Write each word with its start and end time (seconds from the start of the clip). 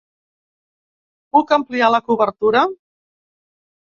Puc 1.37 1.53
ampliar 1.57 1.89
la 1.97 1.99
cobertura? 2.07 2.65